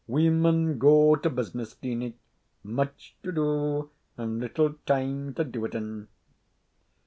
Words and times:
We 0.07 0.31
maun 0.31 0.79
go 0.79 1.15
to 1.15 1.29
business, 1.29 1.73
Steenie; 1.73 2.15
much 2.63 3.15
to 3.21 3.31
do, 3.31 3.91
and 4.17 4.39
little 4.39 4.73
time 4.87 5.35
to 5.35 5.43
do 5.43 5.63
it 5.65 5.75
in." 5.75 6.07